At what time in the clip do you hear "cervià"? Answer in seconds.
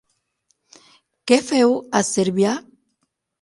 2.09-2.55